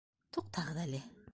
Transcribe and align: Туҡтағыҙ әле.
Туҡтағыҙ 0.37 0.81
әле. 0.85 1.03